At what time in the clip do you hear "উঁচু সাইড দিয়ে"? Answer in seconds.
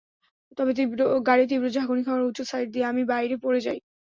2.27-2.85